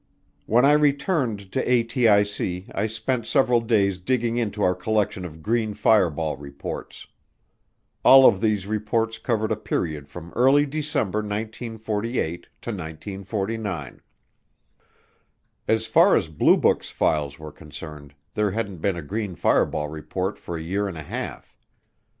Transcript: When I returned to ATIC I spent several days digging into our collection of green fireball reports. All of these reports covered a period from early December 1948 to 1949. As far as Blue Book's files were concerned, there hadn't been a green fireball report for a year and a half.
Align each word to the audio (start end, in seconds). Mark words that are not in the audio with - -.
When 0.47 0.65
I 0.65 0.71
returned 0.71 1.51
to 1.51 1.63
ATIC 1.63 2.71
I 2.73 2.87
spent 2.87 3.27
several 3.27 3.61
days 3.61 3.99
digging 3.99 4.35
into 4.35 4.63
our 4.63 4.73
collection 4.73 5.23
of 5.25 5.43
green 5.43 5.75
fireball 5.75 6.37
reports. 6.37 7.05
All 8.03 8.25
of 8.25 8.41
these 8.41 8.65
reports 8.65 9.19
covered 9.19 9.51
a 9.51 9.55
period 9.55 10.07
from 10.09 10.33
early 10.35 10.65
December 10.65 11.19
1948 11.19 12.47
to 12.63 12.69
1949. 12.71 14.01
As 15.67 15.85
far 15.85 16.15
as 16.15 16.29
Blue 16.29 16.57
Book's 16.57 16.89
files 16.89 17.37
were 17.37 17.51
concerned, 17.51 18.15
there 18.33 18.49
hadn't 18.49 18.77
been 18.81 18.95
a 18.97 19.03
green 19.03 19.35
fireball 19.35 19.87
report 19.87 20.39
for 20.39 20.57
a 20.57 20.63
year 20.63 20.87
and 20.87 20.97
a 20.97 21.03
half. 21.03 21.55